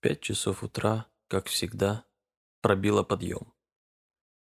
[0.00, 2.04] Пять часов утра, как всегда,
[2.60, 3.52] пробило подъем.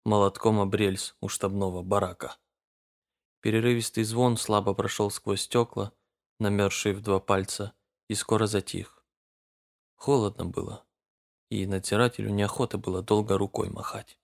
[0.04, 2.38] Молотком об рельс у штабного барака.
[3.42, 5.94] Перерывистый звон слабо прошел сквозь стекла,
[6.40, 7.74] намерзшие в два пальца,
[8.08, 9.04] и скоро затих.
[9.96, 10.86] Холодно было,
[11.50, 14.20] и надзирателю неохота было долго рукой махать.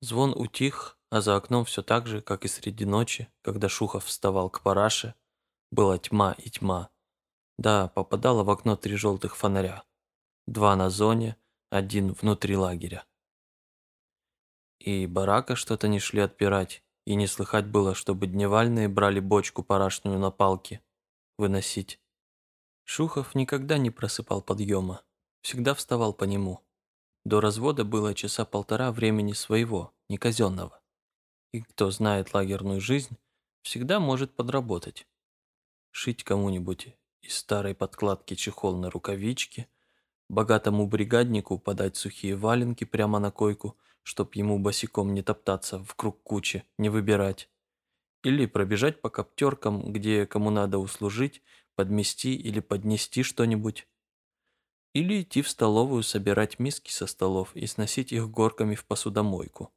[0.00, 4.50] Звон утих, а за окном все так же, как и среди ночи, когда Шухов вставал
[4.50, 5.14] к параше,
[5.70, 6.90] была тьма и тьма.
[7.58, 9.84] Да, попадало в окно три желтых фонаря.
[10.46, 11.36] Два на зоне,
[11.70, 13.04] один внутри лагеря.
[14.78, 20.18] И барака что-то не шли отпирать, и не слыхать было, чтобы дневальные брали бочку парашную
[20.18, 20.80] на палке
[21.36, 22.00] выносить.
[22.84, 25.02] Шухов никогда не просыпал подъема,
[25.42, 26.64] всегда вставал по нему.
[27.24, 30.80] До развода было часа полтора времени своего, не казенного.
[31.52, 33.18] И кто знает лагерную жизнь,
[33.62, 35.06] всегда может подработать.
[35.90, 39.68] Шить кому-нибудь из старой подкладки чехол на рукавички,
[40.28, 46.22] богатому бригаднику подать сухие валенки прямо на койку, чтоб ему босиком не топтаться в круг
[46.22, 47.50] кучи, не выбирать.
[48.22, 51.42] Или пробежать по коптеркам, где кому надо услужить,
[51.74, 53.86] подмести или поднести что-нибудь.
[54.94, 59.72] Или идти в столовую собирать миски со столов и сносить их горками в посудомойку.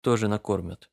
[0.00, 0.90] Тоже накормят.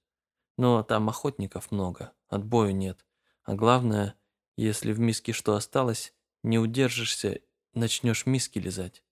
[0.58, 3.06] Но там охотников много, отбою нет.
[3.44, 4.16] А главное,
[4.58, 6.14] если в миске что осталось,
[6.44, 7.42] не удержишься,
[7.74, 9.04] начнешь миски лизать.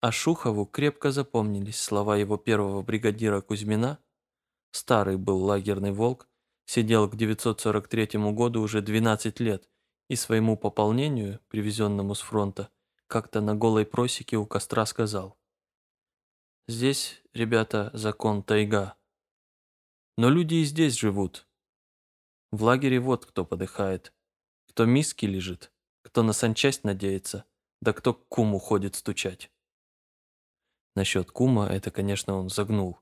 [0.00, 3.98] А Шухову крепко запомнились слова его первого бригадира Кузьмина.
[4.72, 6.28] Старый был лагерный волк,
[6.64, 9.68] сидел к 943 году уже 12 лет
[10.08, 12.70] и своему пополнению, привезенному с фронта,
[13.06, 15.36] как-то на голой просеке у костра сказал.
[16.66, 18.96] «Здесь, ребята, закон тайга.
[20.16, 21.46] Но люди и здесь живут.
[22.52, 24.12] В лагере вот кто подыхает,
[24.70, 27.44] кто миски лежит, кто на санчасть надеется,
[27.80, 29.50] да кто к куму ходит стучать».
[30.94, 32.98] Насчет кума это, конечно, он загнул.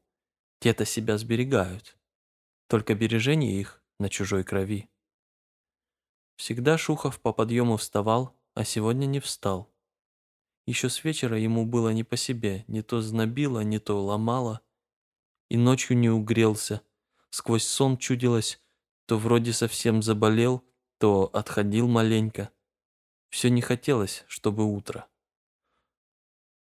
[0.61, 1.97] Те-то себя сберегают.
[2.69, 4.89] Только бережение их на чужой крови.
[6.37, 9.71] Всегда Шухов по подъему вставал, а сегодня не встал.
[10.67, 14.61] Еще с вечера ему было не по себе, не то знобило, не то ломало.
[15.49, 16.83] И ночью не угрелся.
[17.31, 18.61] Сквозь сон чудилось,
[19.07, 20.68] то вроде совсем заболел,
[20.99, 22.51] то отходил маленько.
[23.31, 25.07] Все не хотелось, чтобы утро.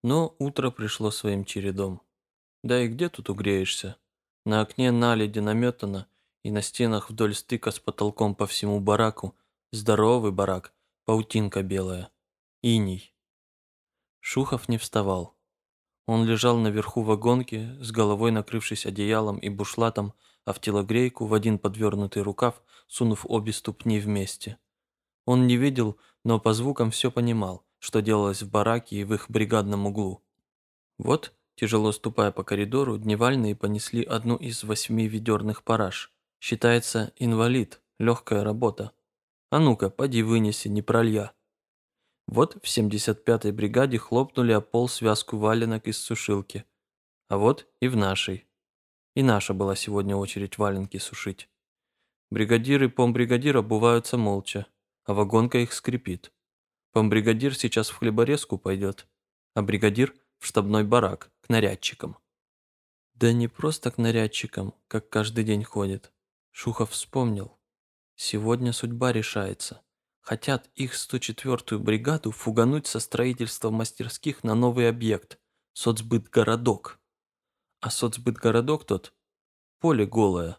[0.03, 2.01] Но утро пришло своим чередом.
[2.63, 3.97] Да и где тут угреешься?
[4.45, 6.07] На окне наледи наметано,
[6.43, 9.35] и на стенах вдоль стыка с потолком по всему бараку
[9.71, 12.09] Здоровый барак, паутинка белая.
[12.61, 13.13] Иней.
[14.21, 15.35] Шухов не вставал.
[16.05, 20.13] Он лежал наверху вагонки, с головой накрывшись одеялом и бушлатом,
[20.45, 24.57] а в телогрейку в один подвернутый рукав, сунув обе ступни вместе.
[25.25, 29.29] Он не видел, но по звукам все понимал, что делалось в бараке и в их
[29.29, 30.23] бригадном углу.
[30.97, 36.11] Вот, тяжело ступая по коридору, дневальные понесли одну из восьми ведерных параж.
[36.39, 38.91] Считается инвалид, легкая работа.
[39.49, 41.31] А ну-ка, поди вынеси, не пролья.
[42.27, 46.65] Вот в 75-й бригаде хлопнули о пол связку валенок из сушилки.
[47.29, 48.45] А вот и в нашей.
[49.15, 51.49] И наша была сегодня очередь валенки сушить.
[52.29, 54.67] Бригадир и помбригадир обуваются молча,
[55.05, 56.31] а вагонка их скрипит.
[56.91, 59.07] Помбригадир сейчас в хлеборезку пойдет,
[59.53, 62.17] а бригадир в штабной барак, к нарядчикам.
[63.13, 66.11] Да не просто к нарядчикам, как каждый день ходит.
[66.51, 67.57] Шухов вспомнил.
[68.15, 69.81] Сегодня судьба решается.
[70.19, 75.39] Хотят их 104-ю бригаду фугануть со строительства мастерских на новый объект–
[75.73, 76.99] соцбытгородок.
[77.85, 79.13] А соцбытгородок тот–
[79.79, 80.57] поле голое,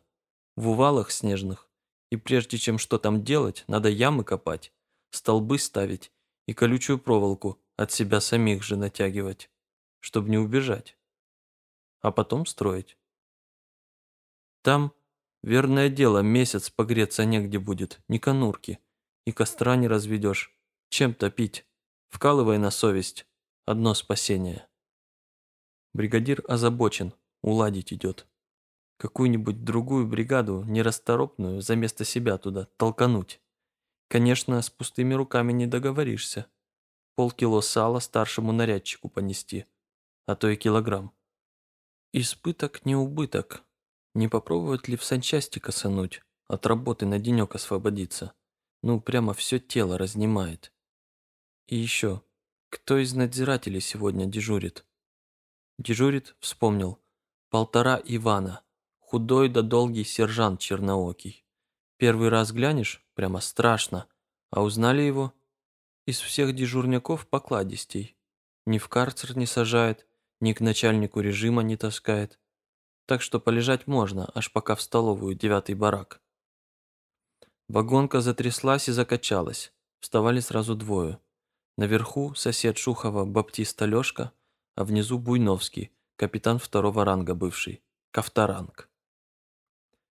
[0.54, 1.68] в увалах снежных.
[2.08, 4.72] И прежде чем что там делать, надо ямы копать,
[5.10, 6.12] столбы ставить
[6.46, 9.50] и колючую проволоку от себя самих же натягивать,
[9.98, 10.96] чтобы не убежать.
[12.00, 12.96] А потом строить.
[14.62, 14.92] Там
[15.42, 18.78] Верное дело, месяц погреться негде будет, ни конурки.
[19.24, 20.56] И костра не разведешь.
[20.90, 21.66] Чем топить?
[22.08, 23.26] Вкалывай на совесть.
[23.64, 24.68] Одно спасение.
[25.96, 28.26] Бригадир озабочен, уладить идет.
[28.98, 33.40] Какую-нибудь другую бригаду, нерасторопную, за место себя туда толкануть.
[34.08, 36.48] Конечно, с пустыми руками не договоришься.
[37.14, 39.64] Полкило сала старшему нарядчику понести,
[40.26, 41.12] а то и килограмм.
[42.12, 43.62] Испыток не убыток,
[44.14, 48.34] не попробовать ли в санчасти косануть, от работы на денек освободиться?
[48.82, 50.74] Ну, прямо все тело разнимает.
[51.68, 52.20] И еще,
[52.68, 54.84] кто из надзирателей сегодня дежурит?
[55.78, 56.98] Дежурит, вспомнил,
[57.50, 58.62] полтора Ивана,
[58.98, 61.44] худой да долгий сержант черноокий.
[61.98, 64.06] Первый раз глянешь, прямо страшно,
[64.50, 65.32] а узнали его?
[66.06, 68.16] Из всех дежурняков покладистей,
[68.66, 70.06] ни в карцер не сажает,
[70.40, 72.38] ни к начальнику режима не таскает.
[73.06, 76.20] Так что полежать можно, аж пока в столовую девятый барак.
[77.68, 79.72] Вагонка затряслась и закачалась.
[80.00, 81.18] Вставали сразу двое.
[81.76, 84.32] Наверху сосед Шухова Баптист Алешка,
[84.76, 87.82] а внизу Буйновский, капитан второго ранга бывший,
[88.12, 88.88] Ковторанг.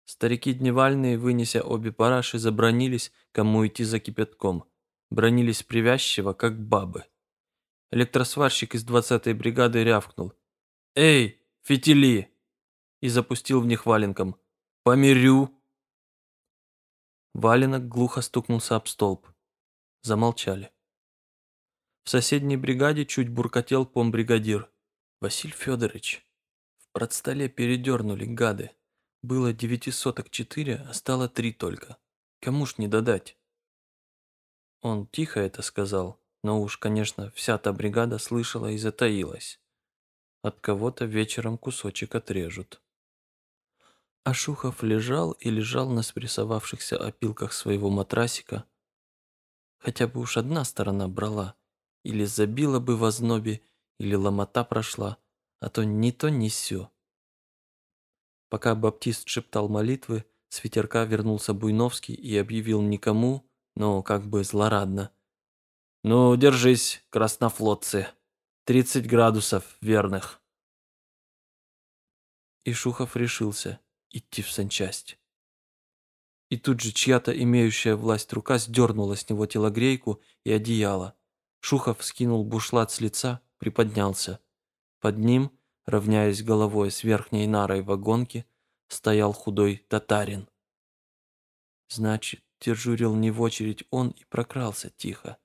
[0.03, 4.65] Старики дневальные, вынеся обе параши, забронились, кому идти за кипятком.
[5.09, 7.05] Бронились привязчиво, как бабы.
[7.91, 10.33] Электросварщик из 20-й бригады рявкнул.
[10.95, 12.31] «Эй, фитили!»
[13.01, 14.35] и запустил в них валенком.
[14.83, 15.49] «Помирю!»
[17.33, 19.27] Валенок глухо стукнулся об столб.
[20.01, 20.71] Замолчали.
[22.05, 24.69] В соседней бригаде чуть буркотел помбригадир.
[25.21, 26.23] «Василь Федорович,
[26.77, 28.69] в продстоле передернули гады.
[29.23, 31.97] Было девятисоток четыре, а стало три только.
[32.41, 33.39] Кому ж не додать?»
[34.81, 39.59] Он тихо это сказал, но уж, конечно, вся та бригада слышала и затаилась.
[40.43, 42.83] От кого-то вечером кусочек отрежут.
[44.23, 48.65] Ашухов лежал и лежал на спрессовавшихся опилках своего матрасика.
[49.79, 51.55] Хотя бы уж одна сторона брала,
[52.05, 53.61] или забила бы в ознобе,
[53.99, 55.17] или ломота прошла,
[55.59, 56.91] а то ни то, ни сё.
[58.49, 65.11] Пока баптист шептал молитвы, с ветерка вернулся Буйновский и объявил никому, но как бы злорадно.
[66.03, 68.07] «Ну, держись, краснофлотцы,
[68.65, 70.39] тридцать градусов верных».
[72.65, 73.79] И Шухов решился
[74.11, 75.17] идти в санчасть.
[76.49, 81.15] И тут же чья-то имеющая власть рука сдернула с него телогрейку и одеяло.
[81.67, 84.39] Шухов скинул бушлат с лица, приподнялся.
[84.99, 85.49] Под ним,
[85.87, 88.45] равняясь головой с верхней нарой вагонки,
[88.87, 90.47] стоял худой татарин.
[91.89, 95.39] Значит, дежурил не в очередь он и прокрался тихо.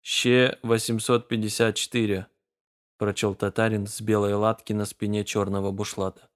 [0.00, 2.26] «Ще-854»,–
[2.98, 6.28] прочел татарин с белой латки на спине черного бушлата.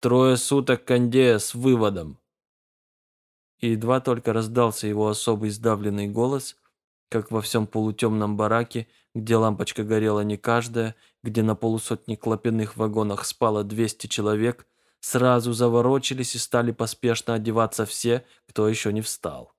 [0.00, 2.18] «Трое суток кондея с выводом».
[3.58, 6.56] И едва только раздался его особый сдавленный голос,
[7.12, 13.26] как во всем полутемном бараке, где лампочка горела не каждая, где на полусотни клопяных вагонах
[13.26, 14.66] спало 200 человек,
[15.00, 19.52] сразу заворочились и стали поспешно одеваться все, кто еще не встал.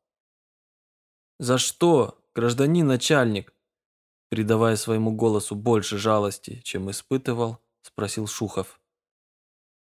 [1.39, 3.53] «За что, гражданин начальник?»
[4.29, 8.81] Придавая своему голосу больше жалости, чем испытывал, спросил Шухов.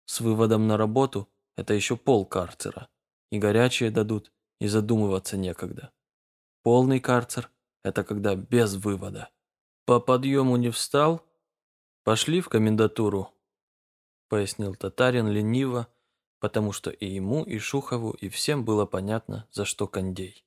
[0.04, 2.88] «С выводом на работу это еще пол карцера.
[3.32, 4.30] И горячее дадут,
[4.60, 5.92] и задумываться некогда.
[6.62, 7.50] Полный карцер–
[7.86, 9.30] это когда без вывода.
[9.84, 11.24] По подъему не встал?
[12.02, 13.30] Пошли в комендатуру,
[14.28, 15.86] пояснил татарин лениво,
[16.40, 20.44] потому что и ему, и Шухову, и всем было понятно, за что кондей.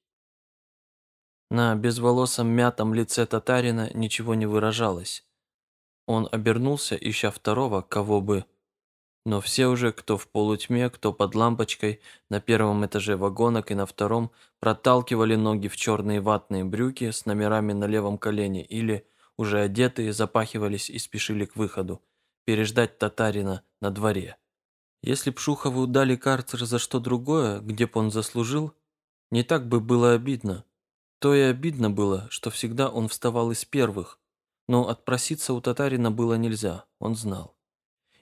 [1.50, 5.26] На безволосом мятом лице татарина ничего не выражалось.
[6.08, 8.46] Он обернулся, ища второго, кого бы...
[9.26, 13.86] Но все уже, кто в полутьме, кто под лампочкой, на первом этаже вагонок и на
[13.86, 19.06] втором, проталкивали ноги в черные ватные брюки с номерами на левом колене или,
[19.38, 22.02] уже одетые, запахивались и спешили к выходу,
[22.46, 24.38] переждать татарина на дворе.
[25.02, 28.74] Если б Шухову дали карцер за что другое, где б он заслужил,
[29.32, 30.66] не так бы было обидно.
[31.20, 34.20] То и обидно было, что всегда он вставал из первых,
[34.68, 37.59] но отпроситься у татарина было нельзя, он знал.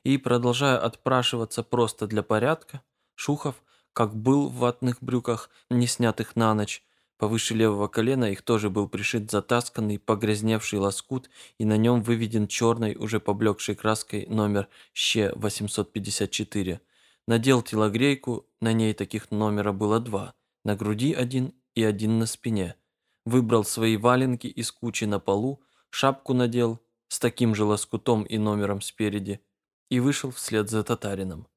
[0.08, 2.82] И, продолжая отпрашиваться просто для порядка,
[3.16, 3.56] Шухов,
[3.92, 6.82] как был в ватных брюках, не снятых на ночь,
[7.18, 12.96] Повыше левого колена их тоже был пришит затасканный, погрязневший лоскут, и на нем выведен черной,
[12.96, 16.80] уже поблекшей краской номер ЩЕ-854.
[17.28, 22.76] Надел телогрейку, на ней таких номера было два, на груди один и один на спине.
[23.26, 28.80] Выбрал свои валенки из кучи на полу, шапку надел с таким же лоскутом и номером
[28.80, 29.42] спереди
[29.89, 31.48] и вышел вслед за татарином.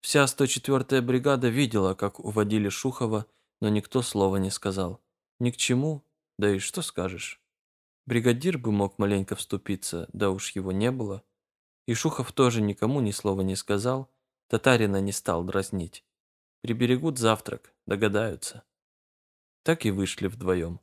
[0.00, 3.26] Вся 104-я бригада видела, как уводили Шухова,
[3.60, 5.00] но никто слова не сказал.
[5.40, 6.04] Ни к чему,
[6.38, 7.40] да и что скажешь.
[8.06, 11.22] Бригадир бы мог маленько вступиться, да уж его не было.
[11.86, 14.10] И Шухов тоже никому ни слова не сказал,
[14.48, 16.04] татарина не стал дразнить.
[16.60, 18.62] Приберегут завтрак, догадаются.
[19.62, 20.80] Так и вышли вдвоем.